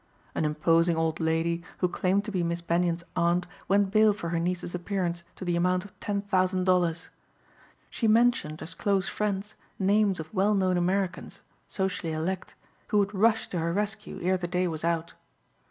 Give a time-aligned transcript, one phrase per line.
[0.33, 4.39] An imposing old lady who claimed to be Miss Benyon's aunt went bail for her
[4.39, 7.11] niece's appearance to the amount of ten thousand dollars.
[7.91, 12.55] She mentioned as close friends names of well known Americans, socially elect,
[12.87, 15.13] who would rush to her rescue ere the day was out.